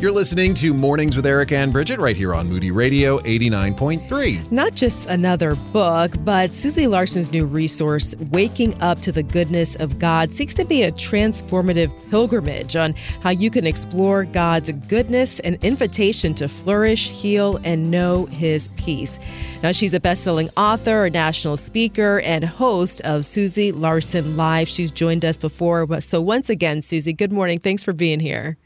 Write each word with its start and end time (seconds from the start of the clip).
You're 0.00 0.10
listening 0.10 0.54
to 0.54 0.74
Mornings 0.74 1.14
with 1.14 1.24
Eric 1.24 1.52
and 1.52 1.72
Brigitte 1.72 2.00
right 2.00 2.16
here 2.16 2.34
on 2.34 2.48
Moody 2.48 2.72
Radio 2.72 3.20
89.3. 3.20 4.50
Not 4.50 4.74
just 4.74 5.08
another 5.08 5.54
book, 5.72 6.12
but 6.24 6.52
Susie 6.52 6.88
Larson's 6.88 7.30
new 7.30 7.46
resource, 7.46 8.12
Waking 8.32 8.78
Up 8.82 9.00
to 9.02 9.12
the 9.12 9.22
Goodness 9.22 9.76
of 9.76 10.00
God, 10.00 10.34
seeks 10.34 10.52
to 10.54 10.64
be 10.64 10.82
a 10.82 10.90
transformative 10.90 11.92
pilgrimage 12.10 12.74
on 12.74 12.92
how 13.22 13.30
you 13.30 13.50
can 13.50 13.68
explore 13.68 14.24
God's 14.24 14.72
goodness, 14.88 15.38
and 15.40 15.62
invitation 15.64 16.34
to 16.34 16.48
flourish, 16.48 17.08
heal, 17.08 17.60
and 17.62 17.88
know 17.90 18.26
His 18.26 18.68
peace. 18.70 19.20
Now, 19.62 19.70
she's 19.70 19.94
a 19.94 20.00
best 20.00 20.24
selling 20.24 20.50
author, 20.56 21.04
a 21.04 21.10
national 21.10 21.56
speaker, 21.56 22.20
and 22.20 22.44
host 22.44 23.00
of 23.02 23.24
Susie 23.24 23.70
Larson 23.70 24.36
Live. 24.36 24.68
She's 24.68 24.90
joined 24.90 25.24
us 25.24 25.36
before. 25.36 26.00
So, 26.00 26.20
once 26.20 26.50
again, 26.50 26.82
Susie, 26.82 27.12
good 27.12 27.32
morning. 27.32 27.60
Thanks 27.60 27.84
for 27.84 27.92
being 27.92 28.18
here. 28.18 28.58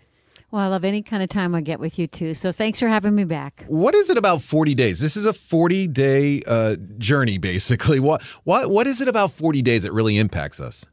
Well, 0.51 0.63
I 0.63 0.69
love 0.69 0.85
any 0.85 1.03
kind 1.03 1.23
of 1.23 1.29
time 1.29 1.55
I 1.55 1.61
get 1.61 1.79
with 1.79 1.99
you 1.99 2.07
too. 2.07 2.33
So 2.33 2.53
thanks 2.53 2.81
for 2.81 2.89
having 2.89 3.15
me 3.15 3.25
back. 3.25 3.65
What 3.69 3.95
is 3.95 4.09
it 4.09 4.17
about 4.17 4.41
40 4.41 4.75
days? 4.75 4.99
This 4.99 5.17
is 5.17 5.27
a 5.27 5.35
40 5.35 5.89
day 5.89 6.43
uh, 6.47 6.77
journey, 6.97 7.37
basically. 7.39 8.01
What, 8.01 8.23
what, 8.45 8.71
what 8.71 8.87
is 8.87 9.01
it 9.03 9.09
about 9.09 9.33
40 9.33 9.61
days 9.61 9.83
that 9.83 9.93
really 9.93 10.17
impacts 10.17 10.59
us? 10.59 10.87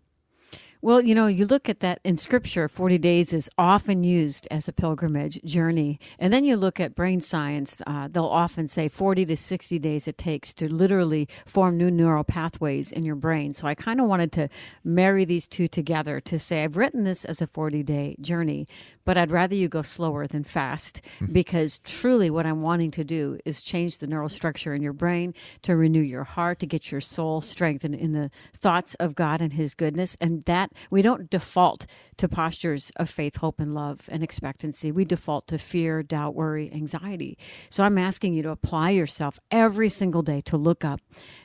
Well, 0.86 1.02
you 1.02 1.16
know, 1.16 1.26
you 1.26 1.48
look 1.48 1.68
at 1.68 1.80
that 1.80 2.00
in 2.04 2.16
scripture, 2.16 2.68
40 2.68 3.00
days 3.00 3.34
is 3.34 3.50
often 3.58 4.04
used 4.04 4.48
as 4.52 4.68
a 4.68 4.72
pilgrimage 4.72 5.42
journey. 5.44 6.00
And 6.20 6.32
then 6.32 6.46
you 6.46 6.56
look 6.56 6.80
at 6.80 6.94
brain 6.94 7.22
science, 7.22 7.78
uh, 7.88 8.08
they'll 8.08 8.26
often 8.26 8.68
say 8.68 8.88
40 8.88 9.26
to 9.26 9.36
60 9.36 9.80
days 9.80 10.08
it 10.08 10.20
takes 10.20 10.54
to 10.54 10.72
literally 10.72 11.28
form 11.48 11.76
new 11.76 11.90
neural 11.90 12.24
pathways 12.24 12.92
in 12.92 13.04
your 13.04 13.16
brain. 13.16 13.52
So 13.52 13.66
I 13.66 13.74
kind 13.74 14.00
of 14.00 14.06
wanted 14.06 14.32
to 14.34 14.48
marry 14.84 15.26
these 15.26 15.48
two 15.48 15.68
together 15.68 16.22
to 16.22 16.38
say, 16.38 16.64
I've 16.64 16.78
written 16.78 17.04
this 17.04 17.26
as 17.26 17.42
a 17.42 17.48
40 17.48 17.82
day 17.82 18.16
journey, 18.22 18.68
but 19.06 19.18
I'd 19.18 19.32
rather 19.32 19.56
you 19.56 19.68
go 19.68 19.82
slower 19.82 20.28
than 20.28 20.44
fast 20.44 21.02
mm-hmm. 21.20 21.34
because 21.34 21.80
truly 21.80 22.30
what 22.30 22.46
I'm 22.46 22.62
wanting 22.62 22.92
to 22.92 23.04
do 23.04 23.40
is 23.44 23.64
change 23.64 23.98
the 23.98 24.08
neural 24.08 24.30
structure 24.30 24.76
in 24.76 24.84
your 24.84 24.94
brain 24.94 25.34
to 25.64 25.76
renew 25.76 26.02
your 26.02 26.26
heart, 26.26 26.60
to 26.60 26.68
get 26.68 26.92
your 26.92 27.02
soul 27.02 27.42
strengthened 27.42 27.96
in 27.96 28.12
the 28.12 28.30
thoughts 28.56 28.94
of 28.96 29.16
God 29.16 29.42
and 29.42 29.54
His 29.54 29.74
goodness. 29.74 30.16
And 30.22 30.46
that 30.46 30.72
we 30.90 31.02
don't 31.02 31.30
default 31.30 31.86
to 32.18 32.28
postures 32.28 32.92
of 32.96 33.10
faith, 33.10 33.38
hope, 33.38 33.60
and 33.60 33.74
love 33.74 34.08
and 34.12 34.24
expectancy. 34.24 34.92
We 34.92 35.06
default 35.06 35.48
to 35.48 35.58
fear, 35.58 36.04
doubt, 36.04 36.36
worry, 36.36 36.72
anxiety. 36.74 37.38
So 37.70 37.84
I'm 37.84 37.98
asking 37.98 38.34
you 38.34 38.44
to 38.44 38.52
apply 38.52 38.92
yourself 38.92 39.40
every 39.52 39.90
single 39.90 40.22
day 40.22 40.42
to 40.42 40.58
look 40.58 40.86
up, 40.86 41.02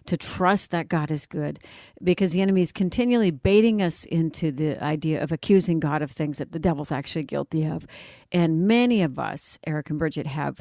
to 0.07 0.17
trust 0.17 0.71
that 0.71 0.89
God 0.89 1.11
is 1.11 1.27
good, 1.27 1.59
because 2.03 2.33
the 2.33 2.43
enemy 2.43 2.63
is 2.63 2.73
continually 2.73 3.31
baiting 3.31 3.83
us 3.83 4.05
into 4.05 4.53
the 4.53 4.83
idea 4.83 5.23
of 5.23 5.33
accusing 5.33 5.81
God 5.81 6.03
of 6.03 6.11
things 6.11 6.39
that 6.39 6.53
the 6.53 6.59
devil's 6.59 6.93
actually 6.93 7.25
guilty 7.25 7.65
of. 7.67 7.87
And 8.33 8.67
many 8.67 9.03
of 9.03 9.19
us, 9.19 9.59
Eric 9.67 9.91
and 9.91 9.99
Brigitte, 9.99 10.27
have 10.27 10.61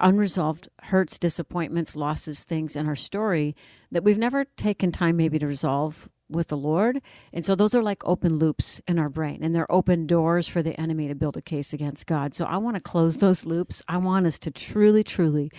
unresolved 0.00 0.68
hurts, 0.84 1.18
disappointments, 1.18 1.94
losses, 1.94 2.42
things 2.42 2.74
in 2.74 2.86
our 2.86 2.96
story 2.96 3.54
that 3.90 4.02
we've 4.02 4.18
never 4.18 4.44
taken 4.44 4.90
time 4.90 5.16
maybe 5.16 5.38
to 5.38 5.46
resolve 5.46 6.08
with 6.30 6.48
the 6.48 6.56
Lord. 6.56 7.00
And 7.32 7.44
so 7.44 7.54
those 7.54 7.74
are 7.74 7.82
like 7.82 8.02
open 8.06 8.38
loops 8.38 8.80
in 8.86 8.98
our 8.98 9.08
brain, 9.08 9.42
and 9.42 9.54
they're 9.54 9.70
open 9.70 10.06
doors 10.06 10.48
for 10.48 10.62
the 10.62 10.78
enemy 10.80 11.08
to 11.08 11.14
build 11.14 11.36
a 11.36 11.42
case 11.42 11.72
against 11.72 12.06
God. 12.06 12.34
So 12.34 12.44
I 12.44 12.56
want 12.58 12.76
to 12.76 12.82
close 12.82 13.16
those 13.18 13.46
loops. 13.46 13.82
I 13.88 13.96
want 13.98 14.26
us 14.26 14.38
to 14.40 14.50
truly, 14.50 15.02
truly 15.02 15.50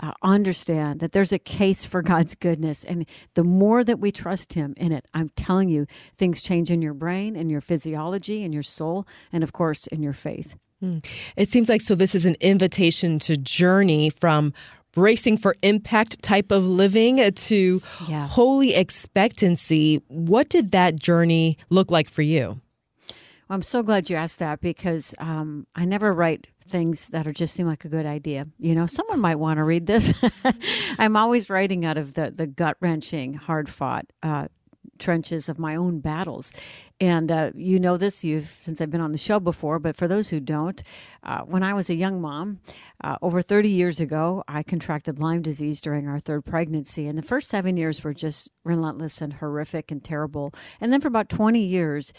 uh, 0.00 0.12
understand 0.22 1.00
that 1.00 1.12
there's 1.12 1.32
a 1.32 1.38
case 1.38 1.84
for 1.84 2.02
God's 2.14 2.34
goodness. 2.34 2.84
And 2.84 3.06
the 3.34 3.44
more 3.44 3.84
that 3.84 4.00
we 4.00 4.10
trust 4.12 4.54
Him 4.54 4.74
in 4.76 4.92
it, 4.92 5.04
I'm 5.14 5.30
telling 5.30 5.68
you, 5.68 5.86
things 6.16 6.42
change 6.42 6.70
in 6.70 6.82
your 6.82 6.94
brain, 6.94 7.36
in 7.36 7.50
your 7.50 7.60
physiology, 7.60 8.42
in 8.42 8.52
your 8.52 8.62
soul, 8.62 9.06
and 9.32 9.44
of 9.44 9.52
course, 9.52 9.86
in 9.88 10.02
your 10.02 10.12
faith. 10.12 10.54
Hmm. 10.80 10.98
It 11.36 11.50
seems 11.50 11.68
like 11.68 11.80
so 11.80 11.94
this 11.94 12.14
is 12.14 12.26
an 12.26 12.36
invitation 12.40 13.18
to 13.20 13.36
journey 13.36 14.10
from 14.10 14.52
bracing 14.94 15.36
for 15.36 15.56
impact 15.62 16.22
type 16.22 16.50
of 16.50 16.64
living 16.64 17.32
to 17.32 17.82
yeah. 18.08 18.26
holy 18.26 18.74
expectancy. 18.74 20.00
What 20.08 20.48
did 20.48 20.72
that 20.72 20.98
journey 20.98 21.58
look 21.70 21.90
like 21.90 22.08
for 22.08 22.22
you? 22.22 22.60
Well, 23.48 23.56
I'm 23.56 23.62
so 23.62 23.82
glad 23.82 24.08
you 24.08 24.16
asked 24.16 24.38
that 24.38 24.60
because 24.60 25.14
um, 25.18 25.66
I 25.74 25.84
never 25.84 26.14
write 26.14 26.48
things 26.66 27.08
that 27.08 27.26
are 27.26 27.32
just 27.32 27.54
seem 27.54 27.66
like 27.66 27.84
a 27.84 27.88
good 27.88 28.06
idea. 28.06 28.46
You 28.58 28.74
know, 28.74 28.86
someone 28.86 29.20
might 29.20 29.38
want 29.38 29.58
to 29.58 29.64
read 29.64 29.86
this. 29.86 30.14
I'm 30.98 31.16
always 31.16 31.50
writing 31.50 31.84
out 31.84 31.98
of 31.98 32.14
the 32.14 32.30
the 32.30 32.46
gut 32.46 32.76
wrenching, 32.80 33.34
hard 33.34 33.68
fought 33.68 34.06
uh, 34.22 34.48
trenches 34.98 35.48
of 35.48 35.58
my 35.58 35.76
own 35.76 36.00
battles. 36.00 36.52
And 37.00 37.30
uh, 37.30 37.50
you 37.54 37.80
know 37.80 37.96
this, 37.96 38.24
you've 38.24 38.54
since 38.60 38.80
I've 38.80 38.90
been 38.90 39.00
on 39.00 39.12
the 39.12 39.18
show 39.18 39.40
before. 39.40 39.78
But 39.78 39.96
for 39.96 40.06
those 40.06 40.28
who 40.28 40.40
don't, 40.40 40.82
uh, 41.22 41.40
when 41.40 41.62
I 41.62 41.74
was 41.74 41.90
a 41.90 41.94
young 41.94 42.20
mom, 42.20 42.60
uh, 43.02 43.16
over 43.20 43.42
30 43.42 43.68
years 43.68 44.00
ago, 44.00 44.44
I 44.46 44.62
contracted 44.62 45.18
Lyme 45.18 45.42
disease 45.42 45.80
during 45.80 46.08
our 46.08 46.20
third 46.20 46.44
pregnancy, 46.44 47.06
and 47.08 47.18
the 47.18 47.22
first 47.22 47.50
seven 47.50 47.76
years 47.76 48.02
were 48.04 48.14
just 48.14 48.48
relentless 48.64 49.20
and 49.20 49.32
horrific 49.32 49.90
and 49.90 50.02
terrible. 50.02 50.54
And 50.80 50.92
then 50.92 51.00
for 51.00 51.08
about 51.08 51.28
20 51.28 51.60
years. 51.60 52.12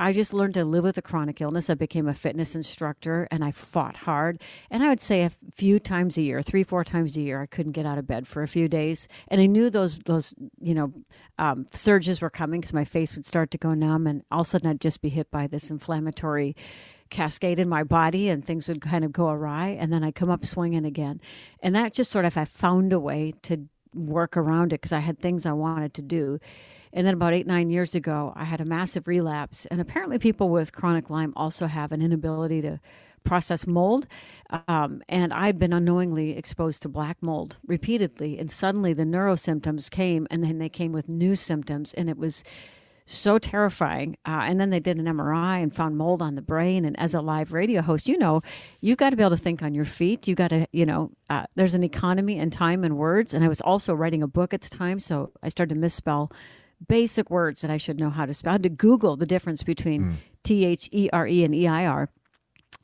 I 0.00 0.12
just 0.12 0.32
learned 0.32 0.54
to 0.54 0.64
live 0.64 0.84
with 0.84 0.96
a 0.96 1.02
chronic 1.02 1.42
illness. 1.42 1.68
I 1.68 1.74
became 1.74 2.08
a 2.08 2.14
fitness 2.14 2.54
instructor 2.54 3.28
and 3.30 3.44
I 3.44 3.52
fought 3.52 3.94
hard. 3.94 4.40
And 4.70 4.82
I 4.82 4.88
would 4.88 5.02
say 5.02 5.24
a 5.24 5.32
few 5.54 5.78
times 5.78 6.16
a 6.16 6.22
year, 6.22 6.40
three, 6.40 6.64
four 6.64 6.84
times 6.84 7.18
a 7.18 7.20
year, 7.20 7.42
I 7.42 7.46
couldn't 7.46 7.72
get 7.72 7.84
out 7.84 7.98
of 7.98 8.06
bed 8.06 8.26
for 8.26 8.42
a 8.42 8.48
few 8.48 8.66
days. 8.66 9.08
And 9.28 9.42
I 9.42 9.46
knew 9.46 9.68
those, 9.68 9.98
those 10.06 10.32
you 10.58 10.74
know, 10.74 10.94
um, 11.38 11.66
surges 11.74 12.22
were 12.22 12.30
coming 12.30 12.62
because 12.62 12.72
my 12.72 12.84
face 12.84 13.14
would 13.14 13.26
start 13.26 13.50
to 13.50 13.58
go 13.58 13.74
numb. 13.74 14.06
And 14.06 14.24
all 14.30 14.40
of 14.40 14.46
a 14.46 14.48
sudden 14.48 14.70
I'd 14.70 14.80
just 14.80 15.02
be 15.02 15.10
hit 15.10 15.30
by 15.30 15.46
this 15.46 15.70
inflammatory 15.70 16.56
cascade 17.10 17.58
in 17.58 17.68
my 17.68 17.84
body 17.84 18.30
and 18.30 18.42
things 18.42 18.68
would 18.68 18.80
kind 18.80 19.04
of 19.04 19.12
go 19.12 19.28
awry. 19.28 19.68
And 19.68 19.92
then 19.92 20.02
I'd 20.02 20.14
come 20.14 20.30
up 20.30 20.46
swinging 20.46 20.86
again. 20.86 21.20
And 21.62 21.74
that 21.74 21.92
just 21.92 22.10
sort 22.10 22.24
of, 22.24 22.38
I 22.38 22.46
found 22.46 22.94
a 22.94 22.98
way 22.98 23.34
to 23.42 23.66
work 23.94 24.38
around 24.38 24.72
it 24.72 24.80
because 24.80 24.92
I 24.92 25.00
had 25.00 25.18
things 25.18 25.44
I 25.44 25.52
wanted 25.52 25.92
to 25.94 26.02
do. 26.02 26.38
And 26.92 27.06
then 27.06 27.14
about 27.14 27.32
eight, 27.32 27.46
nine 27.46 27.70
years 27.70 27.94
ago, 27.94 28.32
I 28.36 28.44
had 28.44 28.60
a 28.60 28.64
massive 28.64 29.06
relapse. 29.06 29.66
And 29.66 29.80
apparently, 29.80 30.18
people 30.18 30.48
with 30.48 30.72
chronic 30.72 31.10
Lyme 31.10 31.32
also 31.36 31.66
have 31.66 31.92
an 31.92 32.02
inability 32.02 32.62
to 32.62 32.80
process 33.24 33.66
mold. 33.66 34.06
Um, 34.66 35.02
and 35.08 35.32
I'd 35.32 35.58
been 35.58 35.72
unknowingly 35.72 36.36
exposed 36.36 36.82
to 36.82 36.88
black 36.88 37.18
mold 37.20 37.58
repeatedly. 37.66 38.38
And 38.38 38.50
suddenly 38.50 38.92
the 38.92 39.04
neuro 39.04 39.36
symptoms 39.36 39.88
came, 39.88 40.26
and 40.30 40.42
then 40.42 40.58
they 40.58 40.68
came 40.68 40.92
with 40.92 41.08
new 41.08 41.36
symptoms. 41.36 41.92
And 41.94 42.08
it 42.08 42.16
was 42.16 42.42
so 43.06 43.38
terrifying. 43.38 44.16
Uh, 44.26 44.42
and 44.44 44.60
then 44.60 44.70
they 44.70 44.80
did 44.80 44.96
an 44.96 45.06
MRI 45.06 45.62
and 45.62 45.74
found 45.74 45.98
mold 45.98 46.22
on 46.22 46.36
the 46.36 46.42
brain. 46.42 46.84
And 46.84 46.98
as 46.98 47.12
a 47.12 47.20
live 47.20 47.52
radio 47.52 47.82
host, 47.82 48.08
you 48.08 48.16
know, 48.16 48.40
you've 48.80 48.98
got 48.98 49.10
to 49.10 49.16
be 49.16 49.22
able 49.22 49.30
to 49.30 49.36
think 49.36 49.62
on 49.62 49.74
your 49.74 49.84
feet. 49.84 50.28
You 50.28 50.34
got 50.34 50.50
to, 50.50 50.66
you 50.72 50.86
know, 50.86 51.10
uh, 51.28 51.44
there's 51.56 51.74
an 51.74 51.82
economy 51.82 52.38
in 52.38 52.50
time 52.50 52.84
and 52.84 52.96
words. 52.96 53.34
And 53.34 53.44
I 53.44 53.48
was 53.48 53.60
also 53.60 53.94
writing 53.94 54.22
a 54.22 54.28
book 54.28 54.54
at 54.54 54.60
the 54.60 54.68
time, 54.68 55.00
so 55.00 55.32
I 55.42 55.48
started 55.48 55.74
to 55.74 55.80
misspell 55.80 56.30
basic 56.86 57.30
words 57.30 57.60
that 57.62 57.70
I 57.70 57.76
should 57.76 57.98
know 57.98 58.10
how 58.10 58.26
to 58.26 58.34
spell. 58.34 58.50
I 58.50 58.54
had 58.54 58.62
to 58.64 58.68
Google 58.68 59.16
the 59.16 59.26
difference 59.26 59.62
between 59.62 60.02
mm. 60.02 60.12
T 60.42 60.64
H 60.64 60.88
E 60.92 61.08
R 61.12 61.26
E 61.26 61.44
and 61.44 61.54
E 61.54 61.66
I 61.66 61.86
R. 61.86 62.08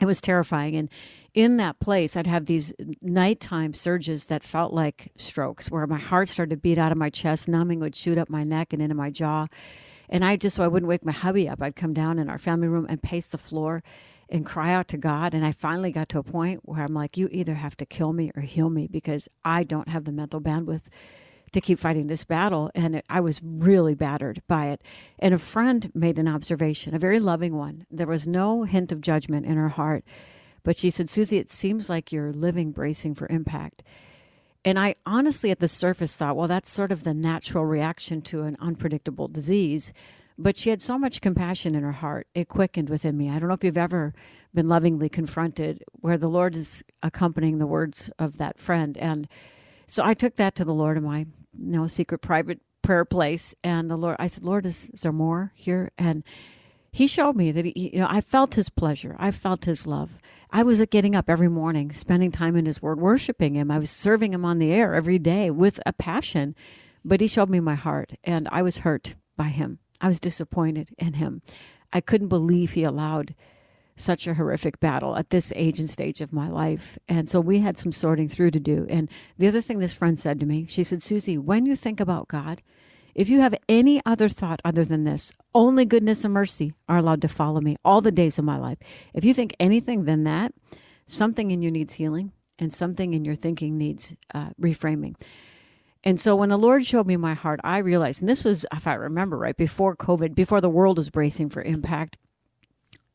It 0.00 0.06
was 0.06 0.20
terrifying. 0.20 0.76
And 0.76 0.90
in 1.32 1.56
that 1.58 1.80
place, 1.80 2.16
I'd 2.16 2.26
have 2.26 2.46
these 2.46 2.74
nighttime 3.02 3.72
surges 3.72 4.26
that 4.26 4.42
felt 4.42 4.72
like 4.72 5.12
strokes, 5.16 5.70
where 5.70 5.86
my 5.86 5.98
heart 5.98 6.28
started 6.28 6.50
to 6.50 6.56
beat 6.56 6.78
out 6.78 6.92
of 6.92 6.98
my 6.98 7.10
chest, 7.10 7.48
numbing 7.48 7.80
would 7.80 7.94
shoot 7.94 8.18
up 8.18 8.28
my 8.28 8.44
neck 8.44 8.72
and 8.72 8.82
into 8.82 8.94
my 8.94 9.10
jaw. 9.10 9.46
And 10.08 10.24
I 10.24 10.36
just, 10.36 10.56
so 10.56 10.64
I 10.64 10.68
wouldn't 10.68 10.88
wake 10.88 11.04
my 11.04 11.12
hubby 11.12 11.48
up, 11.48 11.62
I'd 11.62 11.76
come 11.76 11.94
down 11.94 12.18
in 12.18 12.28
our 12.28 12.38
family 12.38 12.68
room 12.68 12.86
and 12.88 13.02
pace 13.02 13.28
the 13.28 13.38
floor 13.38 13.82
and 14.28 14.44
cry 14.44 14.72
out 14.72 14.88
to 14.88 14.96
God. 14.96 15.34
And 15.34 15.44
I 15.44 15.52
finally 15.52 15.92
got 15.92 16.08
to 16.10 16.18
a 16.18 16.22
point 16.22 16.60
where 16.64 16.82
I'm 16.82 16.94
like, 16.94 17.16
you 17.16 17.28
either 17.30 17.54
have 17.54 17.76
to 17.78 17.86
kill 17.86 18.12
me 18.12 18.30
or 18.34 18.42
heal 18.42 18.70
me 18.70 18.86
because 18.86 19.28
I 19.44 19.62
don't 19.62 19.88
have 19.88 20.04
the 20.04 20.12
mental 20.12 20.40
bandwidth 20.40 20.82
to 21.56 21.60
keep 21.62 21.78
fighting 21.78 22.06
this 22.06 22.24
battle. 22.24 22.70
And 22.74 22.96
it, 22.96 23.06
I 23.08 23.20
was 23.20 23.40
really 23.42 23.94
battered 23.94 24.42
by 24.46 24.66
it. 24.66 24.82
And 25.18 25.32
a 25.32 25.38
friend 25.38 25.90
made 25.94 26.18
an 26.18 26.28
observation, 26.28 26.94
a 26.94 26.98
very 26.98 27.18
loving 27.18 27.56
one. 27.56 27.86
There 27.90 28.06
was 28.06 28.28
no 28.28 28.64
hint 28.64 28.92
of 28.92 29.00
judgment 29.00 29.46
in 29.46 29.56
her 29.56 29.70
heart. 29.70 30.04
But 30.62 30.76
she 30.76 30.90
said, 30.90 31.08
Susie, 31.08 31.38
it 31.38 31.48
seems 31.48 31.88
like 31.88 32.12
you're 32.12 32.32
living 32.32 32.72
bracing 32.72 33.14
for 33.14 33.26
impact. 33.28 33.82
And 34.66 34.78
I 34.78 34.96
honestly, 35.06 35.50
at 35.50 35.60
the 35.60 35.68
surface, 35.68 36.14
thought, 36.14 36.36
well, 36.36 36.46
that's 36.46 36.70
sort 36.70 36.92
of 36.92 37.04
the 37.04 37.14
natural 37.14 37.64
reaction 37.64 38.20
to 38.22 38.42
an 38.42 38.56
unpredictable 38.60 39.28
disease. 39.28 39.94
But 40.36 40.58
she 40.58 40.68
had 40.68 40.82
so 40.82 40.98
much 40.98 41.22
compassion 41.22 41.74
in 41.74 41.82
her 41.84 41.92
heart. 41.92 42.26
It 42.34 42.48
quickened 42.48 42.90
within 42.90 43.16
me. 43.16 43.30
I 43.30 43.38
don't 43.38 43.48
know 43.48 43.54
if 43.54 43.64
you've 43.64 43.78
ever 43.78 44.12
been 44.52 44.68
lovingly 44.68 45.08
confronted 45.08 45.82
where 45.92 46.18
the 46.18 46.28
Lord 46.28 46.54
is 46.54 46.84
accompanying 47.02 47.56
the 47.56 47.66
words 47.66 48.10
of 48.18 48.36
that 48.36 48.58
friend. 48.58 48.98
And 48.98 49.26
so 49.86 50.04
I 50.04 50.14
took 50.14 50.36
that 50.36 50.56
to 50.56 50.64
the 50.64 50.74
Lord 50.74 50.96
in 50.96 51.04
my 51.04 51.26
you 51.58 51.72
know, 51.72 51.86
secret 51.86 52.18
private 52.18 52.60
prayer 52.82 53.04
place. 53.04 53.54
And 53.64 53.90
the 53.90 53.96
Lord, 53.96 54.16
I 54.18 54.26
said, 54.26 54.44
Lord, 54.44 54.66
is, 54.66 54.88
is 54.92 55.00
there 55.00 55.12
more 55.12 55.52
here? 55.54 55.90
And 55.98 56.22
he 56.92 57.06
showed 57.06 57.36
me 57.36 57.52
that 57.52 57.64
he, 57.64 57.90
you 57.92 58.00
know, 58.00 58.06
I 58.08 58.20
felt 58.20 58.54
his 58.54 58.70
pleasure. 58.70 59.16
I 59.18 59.30
felt 59.30 59.66
his 59.66 59.86
love. 59.86 60.16
I 60.50 60.62
was 60.62 60.80
getting 60.86 61.14
up 61.14 61.28
every 61.28 61.48
morning, 61.48 61.92
spending 61.92 62.30
time 62.30 62.56
in 62.56 62.64
his 62.64 62.80
word, 62.80 63.00
worshiping 63.00 63.54
him. 63.54 63.70
I 63.70 63.78
was 63.78 63.90
serving 63.90 64.32
him 64.32 64.44
on 64.44 64.58
the 64.58 64.72
air 64.72 64.94
every 64.94 65.18
day 65.18 65.50
with 65.50 65.80
a 65.84 65.92
passion. 65.92 66.54
But 67.04 67.20
he 67.20 67.26
showed 67.26 67.50
me 67.50 67.60
my 67.60 67.74
heart, 67.74 68.14
and 68.24 68.48
I 68.50 68.62
was 68.62 68.78
hurt 68.78 69.14
by 69.36 69.48
him. 69.48 69.78
I 70.00 70.08
was 70.08 70.18
disappointed 70.18 70.90
in 70.98 71.14
him. 71.14 71.42
I 71.92 72.00
couldn't 72.00 72.28
believe 72.28 72.72
he 72.72 72.82
allowed 72.82 73.34
such 73.96 74.26
a 74.26 74.34
horrific 74.34 74.78
battle 74.78 75.16
at 75.16 75.30
this 75.30 75.52
age 75.56 75.80
and 75.80 75.90
stage 75.90 76.20
of 76.20 76.32
my 76.32 76.48
life. 76.48 76.98
And 77.08 77.28
so 77.28 77.40
we 77.40 77.60
had 77.60 77.78
some 77.78 77.92
sorting 77.92 78.28
through 78.28 78.50
to 78.52 78.60
do. 78.60 78.86
And 78.88 79.10
the 79.38 79.48
other 79.48 79.60
thing 79.60 79.78
this 79.78 79.94
friend 79.94 80.18
said 80.18 80.38
to 80.40 80.46
me, 80.46 80.66
she 80.66 80.84
said, 80.84 81.02
Susie, 81.02 81.38
when 81.38 81.66
you 81.66 81.74
think 81.74 81.98
about 81.98 82.28
God, 82.28 82.62
if 83.14 83.30
you 83.30 83.40
have 83.40 83.54
any 83.66 84.02
other 84.04 84.28
thought 84.28 84.60
other 84.62 84.84
than 84.84 85.04
this, 85.04 85.32
only 85.54 85.86
goodness 85.86 86.24
and 86.24 86.34
mercy 86.34 86.74
are 86.86 86.98
allowed 86.98 87.22
to 87.22 87.28
follow 87.28 87.62
me 87.62 87.76
all 87.82 88.02
the 88.02 88.12
days 88.12 88.38
of 88.38 88.44
my 88.44 88.58
life. 88.58 88.76
If 89.14 89.24
you 89.24 89.32
think 89.32 89.56
anything 89.58 90.04
than 90.04 90.24
that, 90.24 90.52
something 91.06 91.50
in 91.50 91.62
you 91.62 91.70
needs 91.70 91.94
healing 91.94 92.32
and 92.58 92.72
something 92.72 93.14
in 93.14 93.24
your 93.24 93.34
thinking 93.34 93.78
needs 93.78 94.14
uh, 94.34 94.50
reframing. 94.60 95.14
And 96.04 96.20
so 96.20 96.36
when 96.36 96.50
the 96.50 96.58
Lord 96.58 96.84
showed 96.84 97.06
me 97.06 97.16
my 97.16 97.34
heart, 97.34 97.58
I 97.64 97.78
realized, 97.78 98.20
and 98.20 98.28
this 98.28 98.44
was, 98.44 98.66
if 98.72 98.86
I 98.86 98.94
remember 98.94 99.38
right, 99.38 99.56
before 99.56 99.96
COVID, 99.96 100.34
before 100.34 100.60
the 100.60 100.68
world 100.68 100.98
was 100.98 101.10
bracing 101.10 101.48
for 101.48 101.62
impact, 101.62 102.18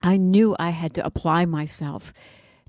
I 0.04 0.18
knew 0.18 0.56
I 0.60 0.72
had 0.72 0.94
to 0.96 1.06
apply 1.06 1.46
myself 1.46 2.14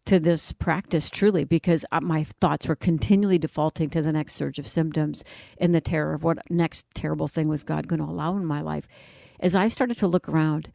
to 0.04 0.18
this 0.18 0.52
practice 0.52 1.10
truly 1.10 1.44
because 1.44 1.84
uh, 1.92 2.00
my 2.00 2.24
thoughts 2.24 2.66
were 2.66 2.76
continually 2.76 3.38
defaulting 3.38 3.88
to 3.90 4.02
the 4.02 4.12
next 4.12 4.34
surge 4.34 4.58
of 4.58 4.66
symptoms 4.66 5.22
and 5.58 5.74
the 5.74 5.80
terror 5.80 6.12
of 6.12 6.24
what 6.24 6.38
next 6.50 6.86
terrible 6.94 7.28
thing 7.28 7.48
was 7.48 7.62
God 7.62 7.86
going 7.86 8.00
to 8.00 8.10
allow 8.10 8.36
in 8.36 8.44
my 8.44 8.60
life. 8.60 8.88
As 9.38 9.54
I 9.54 9.68
started 9.68 9.96
to 9.98 10.08
look 10.08 10.28
around, 10.28 10.72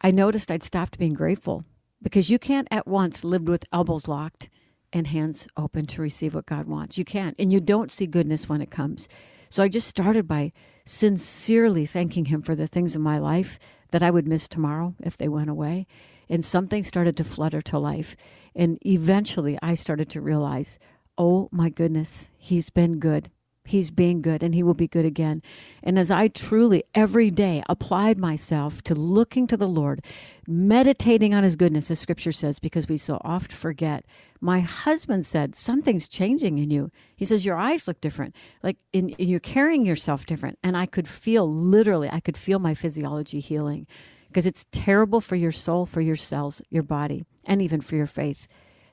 I 0.00 0.10
noticed 0.10 0.50
I'd 0.50 0.62
stopped 0.62 0.98
being 0.98 1.14
grateful 1.14 1.64
because 2.00 2.30
you 2.30 2.38
can't 2.38 2.68
at 2.70 2.86
once 2.86 3.24
live 3.24 3.42
with 3.42 3.64
elbows 3.72 4.06
locked 4.06 4.50
and 4.92 5.08
hands 5.08 5.48
open 5.56 5.86
to 5.86 6.02
receive 6.02 6.34
what 6.34 6.46
God 6.46 6.66
wants. 6.66 6.96
You 6.96 7.04
can't. 7.04 7.34
And 7.38 7.52
you 7.52 7.60
don't 7.60 7.90
see 7.90 8.06
goodness 8.06 8.48
when 8.48 8.60
it 8.60 8.70
comes. 8.70 9.08
So 9.48 9.62
I 9.62 9.68
just 9.68 9.88
started 9.88 10.28
by 10.28 10.52
sincerely 10.84 11.86
thanking 11.86 12.26
Him 12.26 12.42
for 12.42 12.54
the 12.54 12.66
things 12.66 12.94
in 12.94 13.02
my 13.02 13.18
life 13.18 13.58
that 13.94 14.02
I 14.02 14.10
would 14.10 14.26
miss 14.26 14.48
tomorrow 14.48 14.96
if 15.04 15.16
they 15.16 15.28
went 15.28 15.48
away. 15.48 15.86
And 16.28 16.44
something 16.44 16.82
started 16.82 17.16
to 17.16 17.22
flutter 17.22 17.62
to 17.62 17.78
life. 17.78 18.16
And 18.52 18.76
eventually 18.84 19.56
I 19.62 19.76
started 19.76 20.10
to 20.10 20.20
realize, 20.20 20.80
oh 21.16 21.48
my 21.52 21.68
goodness, 21.68 22.32
He's 22.36 22.70
been 22.70 22.98
good. 22.98 23.30
He's 23.66 23.90
being 23.90 24.20
good 24.20 24.42
and 24.42 24.54
he 24.54 24.62
will 24.62 24.74
be 24.74 24.86
good 24.86 25.06
again. 25.06 25.42
And 25.82 25.98
as 25.98 26.10
I 26.10 26.28
truly 26.28 26.84
every 26.94 27.30
day 27.30 27.62
applied 27.66 28.18
myself 28.18 28.82
to 28.82 28.94
looking 28.94 29.46
to 29.46 29.56
the 29.56 29.66
Lord, 29.66 30.04
meditating 30.46 31.32
on 31.32 31.44
his 31.44 31.56
goodness, 31.56 31.90
as 31.90 31.98
scripture 31.98 32.32
says, 32.32 32.58
because 32.58 32.88
we 32.88 32.98
so 32.98 33.18
oft 33.24 33.52
forget, 33.52 34.04
my 34.38 34.60
husband 34.60 35.24
said, 35.24 35.54
Something's 35.54 36.08
changing 36.08 36.58
in 36.58 36.70
you. 36.70 36.90
He 37.16 37.24
says, 37.24 37.46
Your 37.46 37.56
eyes 37.56 37.88
look 37.88 38.02
different. 38.02 38.36
Like 38.62 38.76
in, 38.92 39.08
in 39.10 39.28
you're 39.28 39.40
carrying 39.40 39.86
yourself 39.86 40.26
different. 40.26 40.58
And 40.62 40.76
I 40.76 40.84
could 40.84 41.08
feel 41.08 41.50
literally, 41.50 42.10
I 42.12 42.20
could 42.20 42.36
feel 42.36 42.58
my 42.58 42.74
physiology 42.74 43.40
healing 43.40 43.86
because 44.28 44.46
it's 44.46 44.66
terrible 44.72 45.22
for 45.22 45.36
your 45.36 45.52
soul, 45.52 45.86
for 45.86 46.02
your 46.02 46.16
cells, 46.16 46.60
your 46.68 46.82
body, 46.82 47.24
and 47.46 47.62
even 47.62 47.80
for 47.80 47.96
your 47.96 48.06
faith 48.06 48.46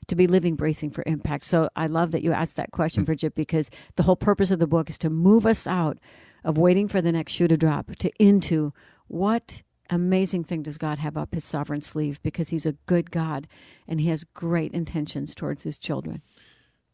to 0.08 0.14
be 0.14 0.26
living 0.26 0.56
bracing 0.56 0.90
for 0.90 1.04
impact. 1.06 1.44
So 1.44 1.68
I 1.76 1.86
love 1.86 2.10
that 2.12 2.22
you 2.22 2.32
asked 2.32 2.56
that 2.56 2.72
question, 2.72 3.02
hmm. 3.02 3.06
Brigitte, 3.06 3.34
because 3.34 3.70
the 3.96 4.02
whole 4.02 4.16
purpose 4.16 4.50
of 4.50 4.58
the 4.58 4.66
book 4.66 4.90
is 4.90 4.98
to 4.98 5.10
move 5.10 5.46
us 5.46 5.66
out 5.66 5.98
of 6.44 6.58
waiting 6.58 6.88
for 6.88 7.00
the 7.00 7.12
next 7.12 7.32
shoe 7.32 7.48
to 7.48 7.56
drop 7.56 7.94
to 7.96 8.10
into 8.18 8.72
what 9.06 9.62
amazing 9.90 10.44
thing 10.44 10.62
does 10.62 10.78
God 10.78 10.98
have 10.98 11.16
up 11.16 11.34
his 11.34 11.44
sovereign 11.44 11.82
sleeve 11.82 12.22
because 12.22 12.48
he's 12.48 12.66
a 12.66 12.72
good 12.86 13.10
God 13.10 13.46
and 13.86 14.00
he 14.00 14.08
has 14.08 14.24
great 14.24 14.72
intentions 14.72 15.34
towards 15.34 15.62
his 15.64 15.78
children. 15.78 16.22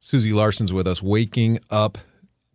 Susie 0.00 0.32
Larson's 0.32 0.72
with 0.72 0.86
us, 0.86 1.02
waking 1.02 1.58
up 1.70 1.98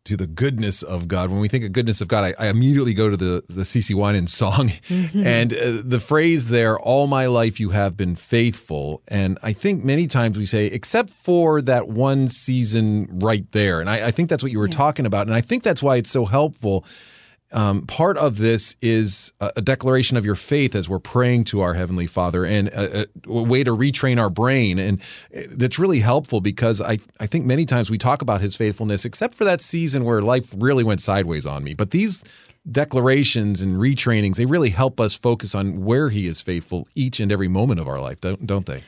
to 0.05 0.17
the 0.17 0.27
goodness 0.27 0.83
of 0.83 1.07
God. 1.07 1.29
When 1.29 1.39
we 1.39 1.47
think 1.47 1.63
of 1.63 1.71
goodness 1.71 2.01
of 2.01 2.07
God, 2.07 2.35
I, 2.39 2.45
I 2.45 2.49
immediately 2.49 2.93
go 2.93 3.09
to 3.09 3.17
the 3.17 3.43
the 3.47 3.63
CeCe 3.63 3.95
Winans 3.95 4.33
song, 4.33 4.69
mm-hmm. 4.87 5.25
and 5.25 5.53
uh, 5.53 5.81
the 5.83 5.99
phrase 5.99 6.49
there, 6.49 6.77
"All 6.77 7.07
my 7.07 7.27
life 7.27 7.59
you 7.59 7.69
have 7.69 7.95
been 7.95 8.15
faithful." 8.15 9.01
And 9.07 9.37
I 9.41 9.53
think 9.53 9.83
many 9.83 10.07
times 10.07 10.37
we 10.37 10.45
say, 10.45 10.67
except 10.67 11.09
for 11.09 11.61
that 11.61 11.87
one 11.87 12.27
season 12.27 13.07
right 13.19 13.49
there, 13.51 13.79
and 13.79 13.89
I, 13.89 14.07
I 14.07 14.11
think 14.11 14.29
that's 14.29 14.43
what 14.43 14.51
you 14.51 14.59
were 14.59 14.67
yeah. 14.67 14.75
talking 14.75 15.05
about, 15.05 15.27
and 15.27 15.35
I 15.35 15.41
think 15.41 15.63
that's 15.63 15.81
why 15.81 15.97
it's 15.97 16.11
so 16.11 16.25
helpful 16.25 16.85
um, 17.53 17.83
part 17.83 18.17
of 18.17 18.37
this 18.37 18.75
is 18.81 19.31
a, 19.39 19.61
declaration 19.61 20.17
of 20.17 20.25
your 20.25 20.35
faith 20.35 20.75
as 20.75 20.89
we're 20.89 20.99
praying 20.99 21.45
to 21.45 21.61
our 21.61 21.75
Heavenly 21.75 22.07
Father 22.07 22.45
and 22.45 22.67
a, 22.69 23.01
a, 23.01 23.07
way 23.27 23.63
to 23.63 23.71
retrain 23.71 24.19
our 24.19 24.29
brain. 24.29 24.79
And 24.79 24.99
uh, 25.35 25.41
that's 25.51 25.77
really 25.77 25.99
helpful 25.99 26.41
because 26.41 26.81
I, 26.81 26.97
I 27.19 27.27
think 27.27 27.45
many 27.45 27.65
times 27.65 27.89
we 27.89 27.97
talk 27.97 28.21
about 28.21 28.41
His 28.41 28.55
faithfulness, 28.55 29.05
except 29.05 29.35
for 29.35 29.45
that 29.45 29.61
season 29.61 30.03
where 30.03 30.21
life 30.21 30.51
really 30.57 30.83
went 30.83 31.01
sideways 31.01 31.45
on 31.45 31.63
me. 31.63 31.73
But 31.73 31.91
these 31.91 32.23
declarations 32.69 33.61
and 33.61 33.75
retrainings, 33.75 34.35
they 34.35 34.45
really 34.45 34.71
help 34.71 34.99
us 34.99 35.13
focus 35.13 35.53
on 35.53 35.85
where 35.85 36.09
He 36.09 36.27
is 36.27 36.41
faithful 36.41 36.87
each 36.95 37.19
and 37.19 37.31
every 37.31 37.47
moment 37.47 37.79
of 37.79 37.87
our 37.87 37.99
life, 37.99 38.19
don't, 38.19 38.45
don't 38.47 38.65
they? 38.65 38.81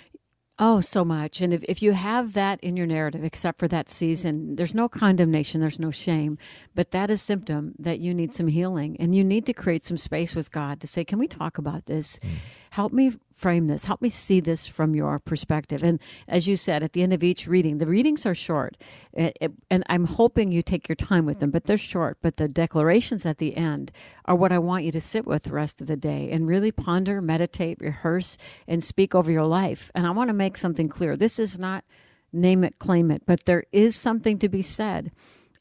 Oh, 0.57 0.79
so 0.79 1.03
much. 1.03 1.41
And 1.41 1.53
if, 1.53 1.63
if 1.63 1.81
you 1.81 1.91
have 1.91 2.31
that 2.33 2.61
in 2.61 2.77
your 2.77 2.87
narrative, 2.87 3.25
except 3.25 3.59
for 3.59 3.67
that 3.67 3.89
season, 3.89 4.55
there's 4.55 4.73
no 4.73 4.87
condemnation, 4.87 5.59
there's 5.59 5.79
no 5.79 5.91
shame, 5.91 6.37
but 6.73 6.91
that 6.91 7.11
is 7.11 7.21
symptom 7.21 7.73
that 7.77 7.99
you 7.99 8.13
need 8.13 8.31
some 8.31 8.47
healing 8.47 8.95
and 8.97 9.13
you 9.13 9.23
need 9.23 9.45
to 9.47 9.53
create 9.53 9.83
some 9.83 9.97
space 9.97 10.33
with 10.33 10.51
God 10.51 10.79
to 10.79 10.87
say, 10.87 11.03
can 11.03 11.19
we 11.19 11.27
talk 11.27 11.57
about 11.57 11.87
this? 11.87 12.19
Mm. 12.19 12.29
Help 12.69 12.93
me 12.93 13.13
frame 13.35 13.67
this. 13.67 13.85
Help 13.85 14.01
me 14.01 14.09
see 14.09 14.39
this 14.39 14.65
from 14.65 14.95
your 14.95 15.19
perspective. 15.19 15.83
And 15.83 15.99
as 16.27 16.47
you 16.47 16.55
said, 16.55 16.83
at 16.83 16.93
the 16.93 17.03
end 17.03 17.13
of 17.13 17.23
each 17.23 17.47
reading, 17.47 17.77
the 17.77 17.85
readings 17.85 18.25
are 18.25 18.33
short, 18.33 18.77
it, 19.13 19.37
it, 19.41 19.51
and 19.69 19.83
I'm 19.89 20.05
hoping 20.05 20.51
you 20.51 20.61
take 20.61 20.87
your 20.87 20.95
time 20.95 21.25
with 21.25 21.39
them, 21.39 21.51
but 21.51 21.65
they're 21.65 21.77
short. 21.77 22.17
But 22.21 22.37
the 22.37 22.47
declarations 22.47 23.25
at 23.25 23.37
the 23.37 23.57
end 23.57 23.91
are 24.23 24.35
what 24.35 24.53
I 24.53 24.59
want 24.59 24.85
you 24.85 24.91
to 24.93 25.01
sit 25.01 25.27
with 25.27 25.43
the 25.43 25.51
rest 25.51 25.81
of 25.81 25.87
the 25.87 25.97
day 25.97 26.31
and 26.31 26.47
really 26.47 26.71
ponder, 26.71 27.21
meditate, 27.21 27.77
rehearse, 27.81 28.37
and 28.67 28.83
speak 28.83 29.13
over 29.13 29.29
your 29.29 29.45
life. 29.45 29.91
And 29.93 30.07
I 30.07 30.11
want 30.11 30.29
to 30.29 30.33
make 30.33 30.55
something 30.57 30.87
clear. 30.87 31.17
This 31.17 31.37
is 31.37 31.59
not 31.59 31.83
name 32.31 32.63
it, 32.63 32.79
claim 32.79 33.11
it, 33.11 33.23
but 33.25 33.45
there 33.45 33.63
is 33.71 33.95
something 33.95 34.39
to 34.39 34.49
be 34.49 34.61
said 34.61 35.11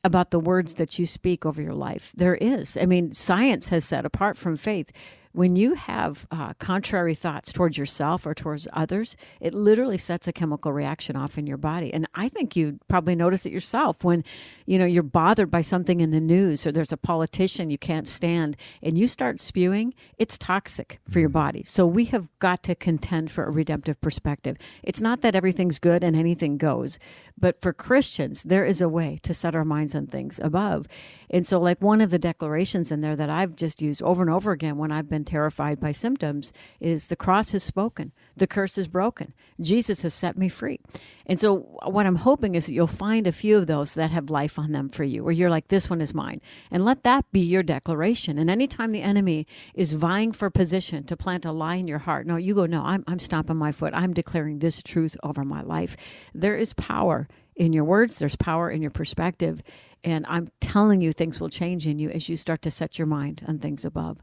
about 0.02 0.30
the 0.30 0.40
words 0.40 0.74
that 0.74 0.98
you 0.98 1.06
speak 1.06 1.46
over 1.46 1.62
your 1.62 1.74
life. 1.74 2.12
There 2.14 2.34
is. 2.34 2.76
I 2.76 2.84
mean, 2.84 3.12
science 3.12 3.68
has 3.70 3.84
said, 3.84 4.04
apart 4.04 4.36
from 4.36 4.56
faith, 4.56 4.92
when 5.34 5.56
you 5.56 5.74
have 5.74 6.28
uh, 6.30 6.54
contrary 6.60 7.14
thoughts 7.14 7.52
towards 7.52 7.76
yourself 7.76 8.24
or 8.24 8.34
towards 8.34 8.68
others, 8.72 9.16
it 9.40 9.52
literally 9.52 9.98
sets 9.98 10.28
a 10.28 10.32
chemical 10.32 10.72
reaction 10.72 11.16
off 11.16 11.36
in 11.36 11.44
your 11.44 11.56
body. 11.56 11.92
And 11.92 12.08
I 12.14 12.28
think 12.28 12.54
you 12.54 12.78
probably 12.86 13.16
notice 13.16 13.44
it 13.44 13.52
yourself 13.52 14.04
when, 14.04 14.22
you 14.64 14.78
know, 14.78 14.84
you're 14.84 15.02
bothered 15.02 15.50
by 15.50 15.60
something 15.60 16.00
in 16.00 16.12
the 16.12 16.20
news 16.20 16.64
or 16.64 16.70
there's 16.70 16.92
a 16.92 16.96
politician 16.96 17.68
you 17.68 17.78
can't 17.78 18.06
stand 18.06 18.56
and 18.80 18.96
you 18.96 19.08
start 19.08 19.40
spewing, 19.40 19.92
it's 20.18 20.38
toxic 20.38 21.00
for 21.10 21.18
your 21.18 21.28
mm-hmm. 21.28 21.38
body. 21.38 21.62
So 21.64 21.84
we 21.84 22.04
have 22.06 22.28
got 22.38 22.62
to 22.62 22.76
contend 22.76 23.32
for 23.32 23.42
a 23.42 23.50
redemptive 23.50 24.00
perspective. 24.00 24.56
It's 24.84 25.00
not 25.00 25.20
that 25.22 25.34
everything's 25.34 25.80
good 25.80 26.04
and 26.04 26.14
anything 26.14 26.58
goes, 26.58 27.00
but 27.36 27.60
for 27.60 27.72
Christians, 27.72 28.44
there 28.44 28.64
is 28.64 28.80
a 28.80 28.88
way 28.88 29.18
to 29.24 29.34
set 29.34 29.56
our 29.56 29.64
minds 29.64 29.96
on 29.96 30.06
things 30.06 30.38
above. 30.40 30.86
And 31.28 31.44
so, 31.44 31.58
like 31.58 31.82
one 31.82 32.00
of 32.00 32.12
the 32.12 32.18
declarations 32.18 32.92
in 32.92 33.00
there 33.00 33.16
that 33.16 33.28
I've 33.28 33.56
just 33.56 33.82
used 33.82 34.00
over 34.02 34.22
and 34.22 34.30
over 34.30 34.52
again 34.52 34.78
when 34.78 34.92
I've 34.92 35.08
been 35.08 35.23
terrified 35.24 35.80
by 35.80 35.92
symptoms 35.92 36.52
is 36.80 37.06
the 37.06 37.16
cross 37.16 37.52
has 37.52 37.62
spoken, 37.62 38.12
the 38.36 38.46
curse 38.46 38.78
is 38.78 38.88
broken, 38.88 39.32
Jesus 39.60 40.02
has 40.02 40.14
set 40.14 40.36
me 40.36 40.48
free. 40.48 40.80
And 41.26 41.40
so, 41.40 41.78
what 41.84 42.06
I'm 42.06 42.16
hoping 42.16 42.54
is 42.54 42.66
that 42.66 42.74
you'll 42.74 42.86
find 42.86 43.26
a 43.26 43.32
few 43.32 43.56
of 43.56 43.66
those 43.66 43.94
that 43.94 44.10
have 44.10 44.30
life 44.30 44.58
on 44.58 44.72
them 44.72 44.88
for 44.88 45.04
you, 45.04 45.24
where 45.24 45.32
you're 45.32 45.50
like, 45.50 45.68
this 45.68 45.88
one 45.88 46.00
is 46.00 46.12
mine. 46.12 46.40
And 46.70 46.84
let 46.84 47.02
that 47.04 47.30
be 47.32 47.40
your 47.40 47.62
declaration. 47.62 48.38
And 48.38 48.50
anytime 48.50 48.92
the 48.92 49.02
enemy 49.02 49.46
is 49.74 49.94
vying 49.94 50.32
for 50.32 50.50
position 50.50 51.04
to 51.04 51.16
plant 51.16 51.46
a 51.46 51.52
lie 51.52 51.76
in 51.76 51.88
your 51.88 51.98
heart, 51.98 52.26
no, 52.26 52.36
you 52.36 52.54
go, 52.54 52.66
no, 52.66 52.82
I'm, 52.82 53.04
I'm 53.06 53.18
stomping 53.18 53.56
my 53.56 53.72
foot. 53.72 53.94
I'm 53.94 54.12
declaring 54.12 54.58
this 54.58 54.82
truth 54.82 55.16
over 55.22 55.44
my 55.44 55.62
life. 55.62 55.96
There 56.34 56.56
is 56.56 56.74
power 56.74 57.26
in 57.56 57.72
your 57.72 57.84
words, 57.84 58.18
there's 58.18 58.36
power 58.36 58.70
in 58.70 58.82
your 58.82 58.90
perspective. 58.90 59.62
And 60.02 60.26
I'm 60.28 60.50
telling 60.60 61.00
you, 61.00 61.12
things 61.12 61.40
will 61.40 61.48
change 61.48 61.86
in 61.86 61.98
you 61.98 62.10
as 62.10 62.28
you 62.28 62.36
start 62.36 62.60
to 62.62 62.70
set 62.70 62.98
your 62.98 63.06
mind 63.06 63.42
on 63.48 63.58
things 63.58 63.84
above. 63.84 64.18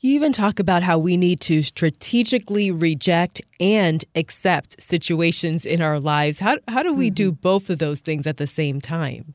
You 0.00 0.14
even 0.14 0.32
talk 0.32 0.60
about 0.60 0.84
how 0.84 0.96
we 0.98 1.16
need 1.16 1.40
to 1.42 1.62
strategically 1.62 2.70
reject 2.70 3.40
and 3.58 4.04
accept 4.14 4.80
situations 4.80 5.66
in 5.66 5.82
our 5.82 5.98
lives. 5.98 6.38
How, 6.38 6.58
how 6.68 6.84
do 6.84 6.94
we 6.94 7.08
mm-hmm. 7.08 7.14
do 7.14 7.32
both 7.32 7.68
of 7.68 7.78
those 7.78 7.98
things 7.98 8.24
at 8.24 8.36
the 8.36 8.46
same 8.46 8.80
time? 8.80 9.34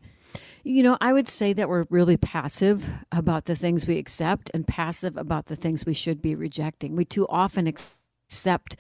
You 0.64 0.82
know, 0.82 0.98
I 1.02 1.12
would 1.12 1.28
say 1.28 1.52
that 1.52 1.68
we're 1.68 1.86
really 1.90 2.16
passive 2.16 2.88
about 3.12 3.44
the 3.46 3.56
things 3.58 3.86
we 3.86 3.98
accept 3.98 4.50
and 4.54 4.66
passive 4.66 5.18
about 5.18 5.48
the 5.48 5.58
things 5.58 5.86
we 5.86 5.94
should 5.94 6.22
be 6.22 6.34
rejecting. 6.34 6.96
We 6.96 7.04
too 7.04 7.28
often 7.28 7.68
accept 7.68 8.78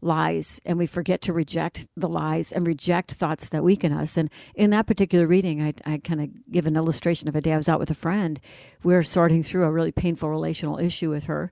lies 0.00 0.60
and 0.64 0.78
we 0.78 0.86
forget 0.86 1.20
to 1.22 1.32
reject 1.32 1.88
the 1.96 2.08
lies 2.08 2.52
and 2.52 2.66
reject 2.66 3.12
thoughts 3.12 3.48
that 3.50 3.64
weaken 3.64 3.92
us. 3.92 4.16
And 4.16 4.30
in 4.54 4.70
that 4.70 4.86
particular 4.86 5.26
reading, 5.26 5.62
I, 5.62 5.74
I 5.84 5.98
kind 5.98 6.20
of 6.20 6.28
give 6.50 6.66
an 6.66 6.76
illustration 6.76 7.28
of 7.28 7.36
a 7.36 7.40
day 7.40 7.52
I 7.52 7.56
was 7.56 7.68
out 7.68 7.80
with 7.80 7.90
a 7.90 7.94
friend. 7.94 8.40
We 8.82 8.94
were 8.94 9.02
sorting 9.02 9.42
through 9.42 9.64
a 9.64 9.72
really 9.72 9.92
painful 9.92 10.30
relational 10.30 10.78
issue 10.78 11.10
with 11.10 11.24
her. 11.24 11.50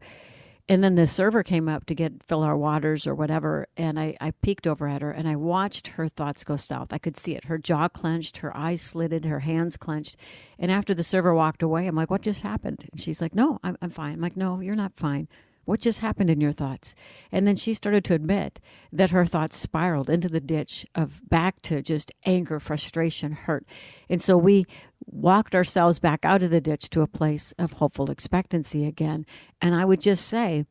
And 0.69 0.83
then 0.83 0.97
the 0.97 1.07
server 1.07 1.45
came 1.45 1.69
up 1.69 1.87
to 1.87 1.95
get 1.95 2.25
fill 2.25 2.43
our 2.43 2.57
waters 2.57 3.07
or 3.07 3.15
whatever, 3.15 3.69
and 3.77 4.01
I, 4.01 4.17
I 4.21 4.33
peeked 4.33 4.67
over 4.67 4.89
at 4.89 5.01
her 5.01 5.13
and 5.13 5.29
I 5.29 5.37
watched 5.37 5.89
her 5.89 6.09
thoughts 6.09 6.43
go 6.43 6.57
south. 6.57 6.93
I 6.93 6.99
could 6.99 7.17
see 7.17 7.37
it. 7.37 7.45
Her 7.45 7.57
jaw 7.57 7.87
clenched, 7.87 8.39
her 8.39 8.57
eyes 8.57 8.83
slitted, 8.83 9.25
her 9.27 9.39
hands 9.39 9.77
clenched. 9.77 10.17
And 10.59 10.73
after 10.73 10.93
the 10.93 11.05
server 11.05 11.33
walked 11.33 11.63
away, 11.63 11.87
I'm 11.87 11.95
like, 11.95 12.11
"What 12.11 12.23
just 12.23 12.43
happened?" 12.43 12.89
And 12.91 13.01
she's 13.01 13.21
like, 13.21 13.33
"No, 13.33 13.61
I'm, 13.63 13.79
I'm 13.81 13.91
fine." 13.91 14.15
I'm 14.15 14.21
like, 14.21 14.37
"No, 14.37 14.59
you're 14.59 14.75
not 14.75 14.97
fine 14.97 15.29
What 15.67 15.81
just 15.81 15.99
happened 15.99 16.31
in 16.31 16.41
your 16.41 16.53
thoughts? 16.53 16.95
And 17.31 17.47
then 17.47 17.57
she 17.57 17.75
started 17.75 18.05
to 18.05 18.15
admit 18.15 18.61
that 18.93 19.11
her 19.11 19.27
thoughts 19.27 19.57
spiraled 19.57 20.09
into 20.09 20.29
the 20.29 20.41
ditch 20.41 20.87
of 20.95 21.29
back 21.29 21.61
to 21.63 21.83
just 21.83 22.13
anger, 22.25 22.59
frustration, 22.59 23.33
hurt. 23.33 23.67
And 24.09 24.23
so 24.23 24.39
we 24.39 24.65
walked 25.05 25.55
ourselves 25.55 25.99
back 25.99 26.25
out 26.25 26.43
of 26.43 26.51
the 26.51 26.61
ditch 26.61 26.89
to 26.91 27.03
a 27.03 27.09
place 27.09 27.53
of 27.59 27.75
hopeful 27.75 28.11
expectancy 28.11 28.87
again. 28.87 29.27
And 29.61 29.75
I 29.75 29.85
would 29.85 30.01
just 30.01 30.27
say, 30.27 30.65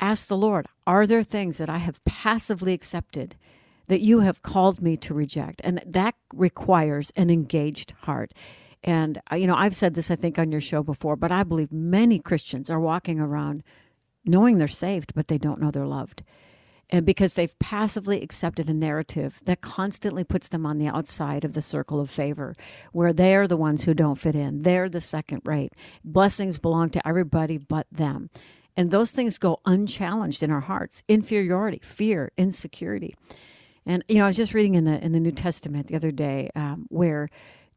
ask 0.00 0.26
the 0.26 0.36
Lord, 0.36 0.66
are 0.84 1.06
there 1.06 1.22
things 1.22 1.58
that 1.58 1.70
I 1.70 1.78
have 1.78 2.04
passively 2.04 2.72
accepted 2.72 3.36
that 3.86 4.00
you 4.00 4.20
have 4.20 4.42
called 4.42 4.82
me 4.82 4.96
to 4.96 5.14
reject? 5.14 5.60
And 5.62 5.80
that 5.86 6.16
requires 6.32 7.12
an 7.14 7.30
engaged 7.30 7.92
heart. 8.02 8.34
And, 8.82 9.20
uh, 9.32 9.36
you 9.36 9.46
know, 9.46 9.54
I've 9.54 9.76
said 9.76 9.94
this, 9.94 10.10
I 10.10 10.16
think, 10.16 10.38
on 10.38 10.52
your 10.52 10.60
show 10.60 10.82
before, 10.82 11.16
but 11.16 11.32
I 11.32 11.44
believe 11.44 11.72
many 11.72 12.18
Christians 12.18 12.68
are 12.68 12.80
walking 12.80 13.18
around 13.18 13.62
knowing 14.24 14.58
they're 14.58 14.68
saved, 14.68 15.14
but 15.14 15.28
they 15.28 15.38
don't 15.38 15.60
know 15.60 15.70
they're 15.70 15.86
loved. 15.86 16.22
And 16.90 17.06
because 17.06 17.34
they've 17.34 17.58
passively 17.58 18.22
accepted 18.22 18.68
a 18.68 18.74
narrative 18.74 19.40
that 19.44 19.62
constantly 19.62 20.22
puts 20.22 20.48
them 20.48 20.66
on 20.66 20.78
the 20.78 20.86
outside 20.86 21.44
of 21.44 21.54
the 21.54 21.62
circle 21.62 21.98
of 21.98 22.10
favor, 22.10 22.54
where 22.92 23.12
they're 23.12 23.48
the 23.48 23.56
ones 23.56 23.82
who 23.82 23.94
don't 23.94 24.16
fit 24.16 24.34
in. 24.34 24.62
They're 24.62 24.88
the 24.88 25.00
second 25.00 25.42
rate. 25.44 25.72
Blessings 26.04 26.58
belong 26.58 26.90
to 26.90 27.06
everybody 27.08 27.58
but 27.58 27.86
them. 27.90 28.30
And 28.76 28.90
those 28.90 29.12
things 29.12 29.38
go 29.38 29.60
unchallenged 29.64 30.42
in 30.42 30.50
our 30.50 30.60
hearts 30.60 31.02
inferiority, 31.08 31.80
fear, 31.82 32.32
insecurity. 32.36 33.14
And, 33.86 34.04
you 34.08 34.18
know, 34.18 34.24
I 34.24 34.28
was 34.28 34.36
just 34.36 34.54
reading 34.54 34.74
in 34.74 34.84
the, 34.84 35.02
in 35.02 35.12
the 35.12 35.20
New 35.20 35.32
Testament 35.32 35.86
the 35.86 35.96
other 35.96 36.10
day 36.10 36.50
um, 36.54 36.86
where 36.88 37.28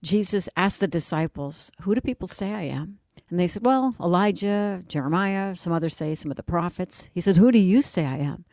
Jesus 0.01 0.47
asked 0.55 0.79
the 0.79 0.87
disciples, 0.87 1.71
Who 1.81 1.95
do 1.95 2.01
people 2.01 2.27
say 2.27 2.53
I 2.53 2.63
am? 2.63 2.99
And 3.29 3.39
they 3.39 3.47
said, 3.47 3.65
Well, 3.65 3.95
Elijah, 3.99 4.83
Jeremiah, 4.87 5.55
some 5.55 5.73
others 5.73 5.95
say 5.95 6.15
some 6.15 6.31
of 6.31 6.37
the 6.37 6.43
prophets. 6.43 7.09
He 7.13 7.21
said, 7.21 7.37
Who 7.37 7.51
do 7.51 7.59
you 7.59 7.81
say 7.81 8.05
I 8.05 8.17
am? 8.17 8.45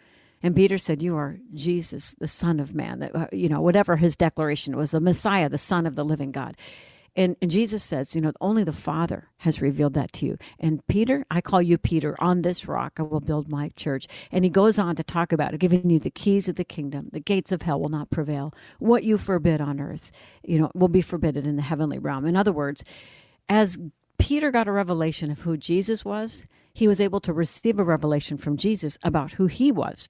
And 0.42 0.54
Peter 0.54 0.76
said, 0.76 1.02
You 1.02 1.16
are 1.16 1.38
Jesus, 1.54 2.14
the 2.18 2.26
Son 2.26 2.60
of 2.60 2.74
Man. 2.74 2.98
That, 3.00 3.16
uh, 3.16 3.26
you 3.32 3.48
know, 3.48 3.60
whatever 3.60 3.96
his 3.96 4.16
declaration 4.16 4.76
was, 4.76 4.90
the 4.90 5.00
Messiah, 5.00 5.48
the 5.48 5.58
Son 5.58 5.86
of 5.86 5.94
the 5.94 6.04
living 6.04 6.32
God. 6.32 6.56
And, 7.16 7.36
and, 7.40 7.50
Jesus 7.50 7.84
says, 7.84 8.16
you 8.16 8.20
know, 8.20 8.32
only 8.40 8.64
the 8.64 8.72
Father 8.72 9.28
has 9.38 9.62
revealed 9.62 9.94
that 9.94 10.12
to 10.14 10.26
you. 10.26 10.38
And 10.58 10.84
Peter, 10.88 11.24
I 11.30 11.40
call 11.40 11.62
you 11.62 11.78
Peter, 11.78 12.16
on 12.18 12.42
this 12.42 12.66
rock 12.66 12.94
I 12.98 13.02
will 13.02 13.20
build 13.20 13.48
my 13.48 13.68
church. 13.76 14.08
And 14.32 14.44
he 14.44 14.50
goes 14.50 14.80
on 14.80 14.96
to 14.96 15.04
talk 15.04 15.32
about 15.32 15.56
giving 15.60 15.88
you 15.90 16.00
the 16.00 16.10
keys 16.10 16.48
of 16.48 16.56
the 16.56 16.64
kingdom. 16.64 17.10
The 17.12 17.20
gates 17.20 17.52
of 17.52 17.62
hell 17.62 17.80
will 17.80 17.88
not 17.88 18.10
prevail. 18.10 18.52
What 18.80 19.04
you 19.04 19.16
forbid 19.16 19.60
on 19.60 19.80
earth, 19.80 20.10
you 20.42 20.58
know, 20.58 20.72
will 20.74 20.88
be 20.88 21.00
forbidden 21.00 21.46
in 21.46 21.54
the 21.54 21.62
heavenly 21.62 22.00
realm. 22.00 22.26
In 22.26 22.36
other 22.36 22.52
words, 22.52 22.82
as 23.48 23.78
Peter 24.18 24.50
got 24.50 24.66
a 24.66 24.72
revelation 24.72 25.30
of 25.30 25.40
who 25.40 25.56
Jesus 25.56 26.04
was, 26.04 26.46
he 26.72 26.88
was 26.88 27.00
able 27.00 27.20
to 27.20 27.32
receive 27.32 27.78
a 27.78 27.84
revelation 27.84 28.36
from 28.36 28.56
Jesus 28.56 28.98
about 29.02 29.32
who 29.32 29.46
he 29.46 29.70
was 29.70 30.08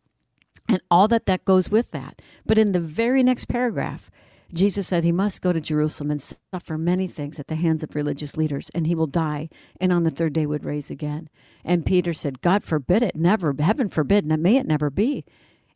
and 0.69 0.81
all 0.91 1.09
that 1.09 1.27
that 1.27 1.45
goes 1.45 1.71
with 1.71 1.91
that. 1.91 2.21
But 2.47 2.59
in 2.59 2.73
the 2.73 2.81
very 2.81 3.23
next 3.23 3.47
paragraph, 3.47 4.11
Jesus 4.53 4.87
said 4.87 5.03
he 5.05 5.13
must 5.13 5.43
go 5.43 5.53
to 5.53 5.61
Jerusalem 5.61 6.11
and 6.11 6.23
suffer 6.23 6.79
many 6.79 7.09
things 7.09 7.39
at 7.41 7.49
the 7.49 7.57
hands 7.57 7.83
of 7.83 7.95
religious 7.95 8.37
leaders, 8.37 8.71
and 8.75 8.87
he 8.87 8.95
will 8.95 9.09
die, 9.09 9.49
and 9.81 9.93
on 9.93 10.05
the 10.05 10.11
third 10.11 10.33
day 10.33 10.47
would 10.47 10.65
raise 10.65 10.91
again. 10.91 11.29
And 11.65 11.85
Peter 11.85 12.13
said, 12.13 12.41
God 12.41 12.63
forbid 12.63 13.03
it, 13.03 13.17
never, 13.17 13.55
heaven 13.59 13.89
forbid, 13.89 14.25
and 14.25 14.43
may 14.43 14.57
it 14.57 14.67
never 14.67 14.91
be. 14.91 15.25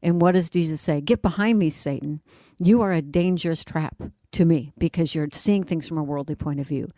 And 0.00 0.22
what 0.22 0.32
does 0.32 0.48
Jesus 0.48 0.80
say? 0.80 1.00
Get 1.00 1.22
behind 1.22 1.58
me, 1.58 1.70
Satan. 1.70 2.20
You 2.58 2.80
are 2.82 2.92
a 2.92 3.02
dangerous 3.02 3.64
trap 3.64 4.00
to 4.32 4.44
me 4.44 4.72
because 4.78 5.14
you're 5.14 5.28
seeing 5.32 5.64
things 5.64 5.88
from 5.88 5.98
a 5.98 6.04
worldly 6.04 6.36
point 6.36 6.60
of 6.60 6.68
view. 6.68 6.92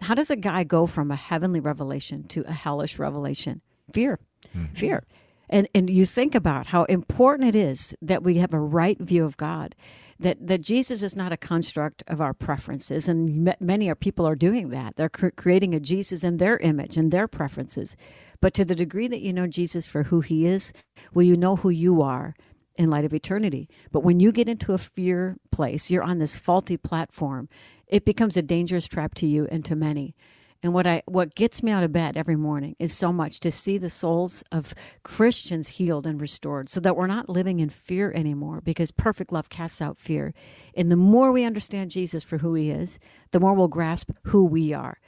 How 0.00 0.14
does 0.14 0.30
a 0.30 0.36
guy 0.36 0.64
go 0.64 0.86
from 0.86 1.10
a 1.10 1.16
heavenly 1.16 1.60
revelation 1.60 2.24
to 2.28 2.42
a 2.46 2.52
hellish 2.52 2.98
revelation? 2.98 3.60
Fear. 3.92 4.20
Mm-hmm. 4.56 4.74
Fear. 4.74 5.04
And 5.50 5.68
and 5.74 5.88
you 5.88 6.04
think 6.04 6.34
about 6.34 6.66
how 6.66 6.84
important 6.84 7.48
it 7.48 7.54
is 7.54 7.94
that 8.02 8.22
we 8.22 8.34
have 8.34 8.52
a 8.52 8.60
right 8.60 8.98
view 8.98 9.24
of 9.24 9.36
God 9.36 9.74
that 10.20 10.46
that 10.46 10.60
Jesus 10.60 11.02
is 11.02 11.16
not 11.16 11.32
a 11.32 11.36
construct 11.36 12.02
of 12.06 12.20
our 12.20 12.34
preferences, 12.34 13.08
and 13.08 13.48
m- 13.48 13.56
many 13.60 13.88
are 13.88 13.94
people 13.94 14.26
are 14.26 14.34
doing 14.34 14.70
that. 14.70 14.96
They're 14.96 15.08
cr- 15.08 15.28
creating 15.28 15.74
a 15.74 15.80
Jesus 15.80 16.24
in 16.24 16.36
their 16.36 16.58
image 16.58 16.96
and 16.96 17.10
their 17.10 17.28
preferences. 17.28 17.96
But 18.40 18.54
to 18.54 18.64
the 18.64 18.74
degree 18.74 19.08
that 19.08 19.20
you 19.20 19.32
know 19.32 19.46
Jesus 19.46 19.86
for 19.86 20.04
who 20.04 20.20
He 20.20 20.46
is, 20.46 20.72
will 21.14 21.22
you 21.22 21.36
know 21.36 21.56
who 21.56 21.70
you 21.70 22.02
are 22.02 22.34
in 22.78 22.88
light 22.88 23.04
of 23.04 23.12
eternity? 23.12 23.68
But 23.92 24.00
when 24.00 24.20
you 24.20 24.32
get 24.32 24.48
into 24.48 24.72
a 24.72 24.78
fear 24.78 25.36
place, 25.50 25.90
you're 25.90 26.02
on 26.02 26.18
this 26.18 26.36
faulty 26.36 26.78
platform. 26.78 27.50
It 27.86 28.06
becomes 28.06 28.36
a 28.36 28.42
dangerous 28.42 28.88
trap 28.88 29.14
to 29.16 29.26
you 29.26 29.46
and 29.50 29.64
to 29.66 29.76
many. 29.76 30.14
And 30.62 30.74
what 30.74 30.88
I 30.88 31.02
what 31.06 31.36
gets 31.36 31.62
me 31.62 31.70
out 31.70 31.84
of 31.84 31.92
bed 31.92 32.16
every 32.16 32.34
morning 32.34 32.74
is 32.80 32.92
so 32.92 33.12
much 33.12 33.38
to 33.40 33.50
see 33.50 33.78
the 33.78 33.90
souls 33.90 34.42
of 34.50 34.74
Christians 35.04 35.68
healed 35.68 36.04
and 36.04 36.20
restored 36.20 36.68
so 36.68 36.80
that 36.80 36.96
we're 36.96 37.06
not 37.06 37.28
living 37.28 37.60
in 37.60 37.68
fear 37.68 38.12
anymore 38.12 38.60
because 38.60 38.90
perfect 38.90 39.32
love 39.32 39.50
casts 39.50 39.80
out 39.80 40.00
fear. 40.00 40.34
And 40.74 40.90
the 40.90 40.96
more 40.96 41.30
we 41.30 41.44
understand 41.44 41.92
Jesus 41.92 42.24
for 42.24 42.38
who 42.38 42.54
he 42.54 42.70
is, 42.70 42.98
the 43.30 43.38
more 43.38 43.54
we'll 43.54 43.68
grasp 43.68 44.10
who 44.24 44.44
we 44.44 44.72
are. 44.72 44.98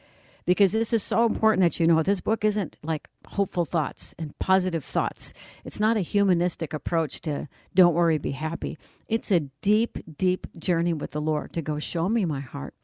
Because 0.47 0.73
this 0.73 0.93
is 0.93 1.03
so 1.03 1.25
important 1.27 1.63
that 1.63 1.79
you 1.79 1.87
know 1.87 2.03
this 2.03 2.21
book 2.21 2.45
isn't 2.45 2.77
like 2.83 3.09
hopeful 3.29 3.65
thoughts 3.65 4.15
and 4.19 4.39
positive 4.39 4.85
thoughts. 4.85 5.33
It's 5.65 5.81
not 5.81 5.97
a 5.97 6.01
humanistic 6.01 6.73
approach 6.73 7.21
to 7.23 7.49
don't 7.75 7.95
worry, 7.95 8.19
be 8.19 8.33
happy. 8.33 8.79
It's 9.09 9.31
a 9.31 9.41
deep, 9.41 9.99
deep 10.17 10.47
journey 10.59 10.93
with 10.93 11.13
the 11.13 11.21
Lord 11.21 11.53
to 11.55 11.63
go 11.63 11.79
show 11.79 12.09
me 12.09 12.25
my 12.25 12.41
heart 12.41 12.75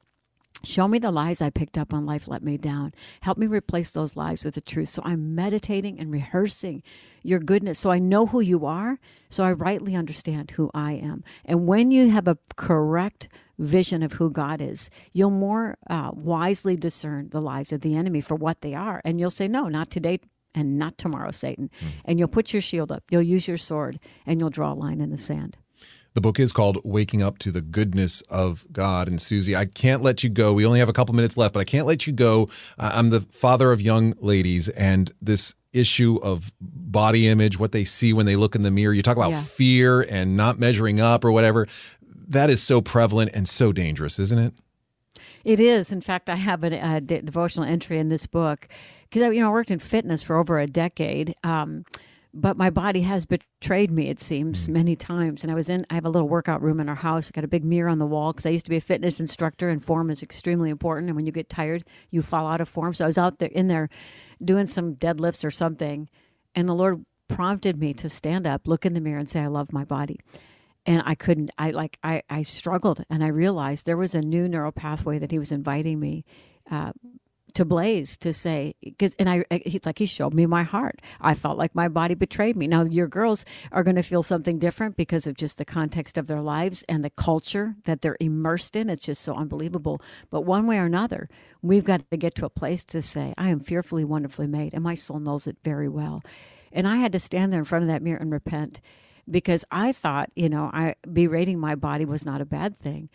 Show 0.64 0.88
me 0.88 0.98
the 0.98 1.10
lies 1.10 1.42
I 1.42 1.50
picked 1.50 1.76
up 1.76 1.92
on 1.92 2.06
life 2.06 2.28
let 2.28 2.42
me 2.42 2.56
down. 2.56 2.92
Help 3.20 3.38
me 3.38 3.46
replace 3.46 3.90
those 3.90 4.16
lies 4.16 4.42
with 4.42 4.54
the 4.54 4.60
truth. 4.60 4.88
So 4.88 5.02
I'm 5.04 5.34
meditating 5.34 6.00
and 6.00 6.10
rehearsing 6.10 6.82
your 7.22 7.38
goodness 7.38 7.78
so 7.78 7.90
I 7.90 7.98
know 7.98 8.26
who 8.26 8.40
you 8.40 8.64
are, 8.66 8.98
so 9.28 9.44
I 9.44 9.52
rightly 9.52 9.94
understand 9.94 10.52
who 10.52 10.70
I 10.74 10.92
am. 10.92 11.24
And 11.44 11.66
when 11.66 11.90
you 11.90 12.10
have 12.10 12.26
a 12.26 12.38
correct 12.56 13.28
vision 13.58 14.02
of 14.02 14.12
who 14.12 14.30
God 14.30 14.60
is, 14.60 14.90
you'll 15.12 15.30
more 15.30 15.76
uh, 15.88 16.10
wisely 16.12 16.76
discern 16.76 17.28
the 17.30 17.40
lies 17.40 17.72
of 17.72 17.80
the 17.80 17.96
enemy 17.96 18.20
for 18.20 18.34
what 18.34 18.60
they 18.60 18.74
are. 18.74 19.00
And 19.04 19.20
you'll 19.20 19.30
say, 19.30 19.48
No, 19.48 19.68
not 19.68 19.90
today 19.90 20.20
and 20.54 20.78
not 20.78 20.98
tomorrow, 20.98 21.30
Satan. 21.30 21.70
Mm. 21.80 21.88
And 22.04 22.18
you'll 22.18 22.28
put 22.28 22.52
your 22.52 22.62
shield 22.62 22.90
up, 22.90 23.04
you'll 23.10 23.22
use 23.22 23.46
your 23.46 23.58
sword, 23.58 24.00
and 24.24 24.40
you'll 24.40 24.50
draw 24.50 24.72
a 24.72 24.74
line 24.74 25.00
in 25.00 25.10
the 25.10 25.18
sand. 25.18 25.58
The 26.14 26.22
book 26.22 26.40
is 26.40 26.50
called 26.50 26.78
Waking 26.82 27.22
Up 27.22 27.36
to 27.40 27.52
the 27.52 27.60
Goodness 27.60 28.22
of 28.22 28.64
God. 28.72 29.06
And 29.06 29.20
Susie, 29.20 29.54
I 29.54 29.66
can't 29.66 30.00
let 30.00 30.24
you 30.24 30.30
go. 30.30 30.54
We 30.54 30.64
only 30.64 30.78
have 30.78 30.88
a 30.88 30.94
couple 30.94 31.14
minutes 31.14 31.36
left, 31.36 31.52
but 31.52 31.60
I 31.60 31.64
can't 31.64 31.86
let 31.86 32.06
you 32.06 32.14
go. 32.14 32.48
I'm 32.78 33.10
the 33.10 33.20
father 33.20 33.70
of 33.70 33.82
young 33.82 34.14
ladies, 34.18 34.70
and 34.70 35.12
this 35.20 35.54
issue 35.76 36.18
of 36.22 36.52
body 36.58 37.28
image, 37.28 37.58
what 37.58 37.72
they 37.72 37.84
see 37.84 38.14
when 38.14 38.26
they 38.26 38.34
look 38.34 38.54
in 38.54 38.62
the 38.62 38.70
mirror, 38.70 38.94
you 38.94 39.02
talk 39.02 39.18
about 39.18 39.30
yeah. 39.30 39.42
fear 39.42 40.00
and 40.00 40.36
not 40.36 40.58
measuring 40.58 41.00
up 41.00 41.24
or 41.24 41.30
whatever. 41.32 41.68
That 42.26 42.50
is 42.50 42.62
so 42.62 42.80
prevalent 42.80 43.30
and 43.34 43.48
so 43.48 43.72
dangerous, 43.72 44.18
isn't 44.18 44.38
it? 44.38 44.54
It 45.44 45.60
is. 45.60 45.92
In 45.92 46.00
fact, 46.00 46.28
I 46.28 46.36
have 46.36 46.64
a, 46.64 46.96
a 46.96 47.00
devotional 47.00 47.66
entry 47.66 47.98
in 47.98 48.08
this 48.08 48.26
book 48.26 48.68
because 49.04 49.22
I, 49.22 49.30
you 49.30 49.40
know 49.40 49.48
I 49.48 49.52
worked 49.52 49.70
in 49.70 49.78
fitness 49.78 50.22
for 50.22 50.36
over 50.36 50.58
a 50.58 50.66
decade. 50.66 51.34
Um, 51.44 51.84
but 52.36 52.58
my 52.58 52.68
body 52.68 53.00
has 53.00 53.24
betrayed 53.24 53.90
me 53.90 54.10
it 54.10 54.20
seems 54.20 54.68
mm. 54.68 54.72
many 54.74 54.94
times 54.94 55.42
and 55.42 55.50
i 55.50 55.54
was 55.54 55.68
in 55.68 55.84
i 55.90 55.94
have 55.94 56.04
a 56.04 56.10
little 56.10 56.28
workout 56.28 56.62
room 56.62 56.78
in 56.78 56.88
our 56.88 56.94
house 56.94 57.28
i 57.28 57.34
got 57.34 57.44
a 57.44 57.48
big 57.48 57.64
mirror 57.64 57.88
on 57.88 57.98
the 57.98 58.06
wall 58.06 58.32
because 58.32 58.46
i 58.46 58.50
used 58.50 58.66
to 58.66 58.70
be 58.70 58.76
a 58.76 58.80
fitness 58.80 59.18
instructor 59.18 59.70
and 59.70 59.82
form 59.82 60.10
is 60.10 60.22
extremely 60.22 60.70
important 60.70 61.08
and 61.08 61.16
when 61.16 61.26
you 61.26 61.32
get 61.32 61.48
tired 61.48 61.84
you 62.10 62.22
fall 62.22 62.46
out 62.46 62.60
of 62.60 62.68
form 62.68 62.92
so 62.92 63.04
i 63.04 63.06
was 63.06 63.18
out 63.18 63.38
there 63.38 63.48
in 63.48 63.68
there 63.68 63.88
doing 64.44 64.66
some 64.66 64.94
deadlifts 64.94 65.44
or 65.44 65.50
something 65.50 66.08
and 66.54 66.68
the 66.68 66.74
lord 66.74 67.04
prompted 67.28 67.78
me 67.78 67.94
to 67.94 68.08
stand 68.08 68.46
up 68.46 68.68
look 68.68 68.84
in 68.84 68.92
the 68.92 69.00
mirror 69.00 69.18
and 69.18 69.30
say 69.30 69.40
i 69.40 69.46
love 69.46 69.72
my 69.72 69.84
body 69.84 70.20
and 70.86 71.02
i 71.04 71.14
couldn't 71.14 71.50
i 71.58 71.70
like 71.70 71.98
i 72.02 72.22
i 72.30 72.42
struggled 72.42 73.04
and 73.10 73.22
i 73.22 73.28
realized 73.28 73.84
there 73.84 73.96
was 73.96 74.14
a 74.14 74.22
new 74.22 74.48
neural 74.48 74.72
pathway 74.72 75.18
that 75.18 75.30
he 75.30 75.38
was 75.38 75.52
inviting 75.52 76.00
me 76.00 76.24
uh, 76.70 76.92
to 77.56 77.64
Blaze 77.64 78.18
to 78.18 78.34
say 78.34 78.74
because 78.82 79.14
and 79.18 79.30
I 79.30 79.44
he's 79.64 79.86
like 79.86 79.98
he 79.98 80.04
showed 80.04 80.34
me 80.34 80.44
my 80.44 80.62
heart. 80.62 81.00
I 81.22 81.32
felt 81.32 81.56
like 81.56 81.74
my 81.74 81.88
body 81.88 82.14
betrayed 82.14 82.54
me. 82.54 82.66
Now 82.66 82.84
your 82.84 83.08
girls 83.08 83.46
are 83.72 83.82
going 83.82 83.96
to 83.96 84.02
feel 84.02 84.22
something 84.22 84.58
different 84.58 84.96
because 84.96 85.26
of 85.26 85.36
just 85.36 85.56
the 85.56 85.64
context 85.64 86.18
of 86.18 86.26
their 86.26 86.42
lives 86.42 86.84
and 86.86 87.02
the 87.02 87.10
culture 87.10 87.74
that 87.84 88.02
they're 88.02 88.18
immersed 88.20 88.76
in. 88.76 88.90
It's 88.90 89.04
just 89.04 89.22
so 89.22 89.34
unbelievable. 89.34 90.02
But 90.30 90.42
one 90.42 90.66
way 90.66 90.76
or 90.78 90.84
another, 90.84 91.30
we've 91.62 91.84
got 91.84 92.08
to 92.10 92.16
get 92.18 92.34
to 92.36 92.44
a 92.44 92.50
place 92.50 92.84
to 92.84 93.00
say 93.00 93.32
I 93.38 93.48
am 93.48 93.60
fearfully 93.60 94.04
wonderfully 94.04 94.46
made 94.48 94.74
and 94.74 94.84
my 94.84 94.94
soul 94.94 95.18
knows 95.18 95.46
it 95.46 95.56
very 95.64 95.88
well. 95.88 96.22
And 96.72 96.86
I 96.86 96.96
had 96.96 97.12
to 97.12 97.18
stand 97.18 97.54
there 97.54 97.60
in 97.60 97.64
front 97.64 97.84
of 97.84 97.88
that 97.88 98.02
mirror 98.02 98.18
and 98.18 98.30
repent 98.30 98.82
because 99.30 99.64
I 99.70 99.92
thought, 99.92 100.30
you 100.36 100.48
know, 100.48 100.70
I 100.72 100.94
berating 101.12 101.58
my 101.58 101.74
body 101.74 102.04
was 102.04 102.24
not 102.24 102.40
a 102.40 102.46
bad 102.46 102.78
thing 102.78 103.08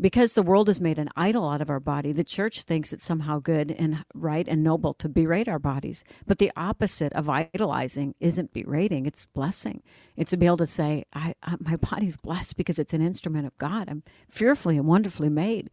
because 0.00 0.34
the 0.34 0.42
world 0.42 0.68
has 0.68 0.80
made 0.80 0.98
an 0.98 1.10
idol 1.16 1.48
out 1.48 1.60
of 1.60 1.70
our 1.70 1.80
body, 1.80 2.12
the 2.12 2.24
church 2.24 2.62
thinks 2.62 2.92
it's 2.92 3.04
somehow 3.04 3.40
good 3.40 3.72
and 3.72 4.04
right 4.14 4.46
and 4.46 4.62
noble 4.62 4.94
to 4.94 5.08
berate 5.08 5.48
our 5.48 5.58
bodies. 5.58 6.04
But 6.26 6.38
the 6.38 6.52
opposite 6.56 7.12
of 7.14 7.28
idolizing 7.28 8.14
isn't 8.20 8.52
berating, 8.52 9.06
it's 9.06 9.26
blessing. 9.26 9.82
It's 10.16 10.30
to 10.30 10.36
be 10.36 10.46
able 10.46 10.58
to 10.58 10.66
say, 10.66 11.04
I, 11.12 11.34
I, 11.42 11.56
my 11.58 11.76
body's 11.76 12.16
blessed 12.16 12.56
because 12.56 12.78
it's 12.78 12.94
an 12.94 13.02
instrument 13.02 13.46
of 13.46 13.58
God. 13.58 13.88
I'm 13.88 14.04
fearfully 14.28 14.76
and 14.76 14.86
wonderfully 14.86 15.28
made. 15.28 15.68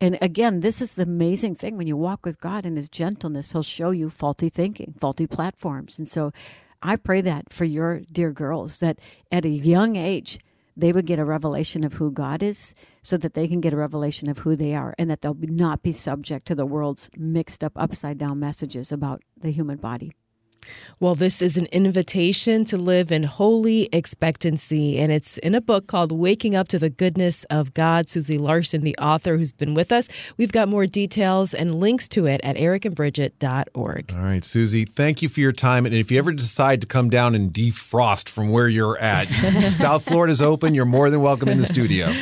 And 0.00 0.18
again, 0.20 0.60
this 0.60 0.80
is 0.80 0.94
the 0.94 1.02
amazing 1.02 1.54
thing 1.56 1.76
when 1.76 1.86
you 1.86 1.96
walk 1.96 2.24
with 2.24 2.40
God 2.40 2.64
in 2.66 2.74
His 2.74 2.88
gentleness, 2.88 3.52
He'll 3.52 3.62
show 3.62 3.90
you 3.90 4.10
faulty 4.10 4.48
thinking, 4.48 4.94
faulty 4.98 5.26
platforms. 5.26 5.98
And 5.98 6.08
so 6.08 6.32
I 6.82 6.96
pray 6.96 7.20
that 7.22 7.52
for 7.52 7.64
your 7.64 8.00
dear 8.10 8.32
girls 8.32 8.80
that 8.80 8.98
at 9.30 9.44
a 9.44 9.50
young 9.50 9.96
age, 9.96 10.38
they 10.76 10.92
would 10.92 11.06
get 11.06 11.18
a 11.18 11.24
revelation 11.24 11.84
of 11.84 11.94
who 11.94 12.10
God 12.10 12.42
is 12.42 12.74
so 13.02 13.16
that 13.18 13.34
they 13.34 13.46
can 13.46 13.60
get 13.60 13.74
a 13.74 13.76
revelation 13.76 14.28
of 14.30 14.38
who 14.38 14.56
they 14.56 14.74
are 14.74 14.94
and 14.98 15.10
that 15.10 15.20
they'll 15.20 15.36
not 15.38 15.82
be 15.82 15.92
subject 15.92 16.46
to 16.46 16.54
the 16.54 16.64
world's 16.64 17.10
mixed 17.16 17.62
up, 17.62 17.72
upside 17.76 18.18
down 18.18 18.40
messages 18.40 18.90
about 18.90 19.22
the 19.38 19.50
human 19.50 19.76
body. 19.76 20.12
Well, 20.98 21.14
this 21.14 21.40
is 21.40 21.56
an 21.56 21.66
invitation 21.66 22.64
to 22.66 22.76
live 22.76 23.10
in 23.10 23.22
holy 23.22 23.88
expectancy, 23.92 24.98
and 24.98 25.10
it's 25.10 25.38
in 25.38 25.54
a 25.54 25.60
book 25.60 25.86
called 25.86 26.12
Waking 26.12 26.54
Up 26.54 26.68
to 26.68 26.78
the 26.78 26.90
Goodness 26.90 27.44
of 27.44 27.72
God. 27.74 28.08
Susie 28.08 28.38
Larson, 28.38 28.82
the 28.82 28.96
author 28.98 29.36
who's 29.36 29.52
been 29.52 29.74
with 29.74 29.92
us. 29.92 30.08
We've 30.36 30.52
got 30.52 30.68
more 30.68 30.86
details 30.86 31.54
and 31.54 31.74
links 31.76 32.06
to 32.08 32.26
it 32.26 32.40
at 32.44 32.56
ericandbrigitte.org. 32.56 34.12
All 34.12 34.22
right, 34.22 34.44
Susie, 34.44 34.84
thank 34.84 35.22
you 35.22 35.28
for 35.28 35.40
your 35.40 35.52
time. 35.52 35.86
And 35.86 35.94
if 35.94 36.10
you 36.10 36.18
ever 36.18 36.32
decide 36.32 36.80
to 36.82 36.86
come 36.86 37.10
down 37.10 37.34
and 37.34 37.52
defrost 37.52 38.28
from 38.28 38.50
where 38.50 38.68
you're 38.68 38.98
at, 38.98 39.28
South 39.70 40.04
Florida's 40.04 40.42
open. 40.42 40.74
You're 40.74 40.84
more 40.84 41.10
than 41.10 41.22
welcome 41.22 41.48
in 41.48 41.58
the 41.58 41.66
studio. 41.66 42.14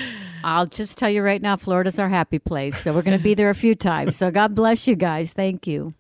I'll 0.45 0.67
just 0.67 0.97
tell 0.97 1.11
you 1.11 1.23
right 1.23 1.43
now, 1.43 1.57
Florida's 1.57 1.99
our 1.99 2.09
happy 2.09 2.39
place. 2.39 2.77
So 2.77 2.95
we're 2.95 3.03
going 3.03 3.19
to 3.19 3.23
be 3.23 3.35
there 3.35 3.51
a 3.51 3.55
few 3.55 3.75
times. 3.75 4.17
So 4.17 4.31
God 4.31 4.55
bless 4.55 4.87
you 4.87 4.95
guys. 4.95 5.33
Thank 5.33 5.67
you. 5.67 5.95